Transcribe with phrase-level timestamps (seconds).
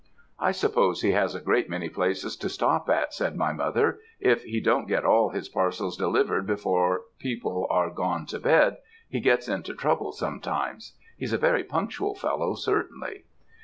[0.39, 4.41] "'I suppose he has a great many places to stop at,' said my mother; 'if
[4.43, 8.77] he don't get all his parcels delivered before people are gone to bed,
[9.07, 10.95] he gets into trouble sometimes.
[11.19, 13.25] He's a very punctual fellow certainly.'